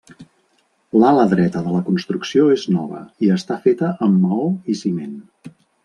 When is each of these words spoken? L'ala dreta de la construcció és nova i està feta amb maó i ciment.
L'ala 1.03 1.25
dreta 1.33 1.61
de 1.67 1.75
la 1.75 1.83
construcció 1.91 2.47
és 2.55 2.65
nova 2.79 3.05
i 3.27 3.33
està 3.39 3.61
feta 3.67 3.95
amb 4.09 4.23
maó 4.27 4.53
i 4.75 4.81
ciment. 4.85 5.19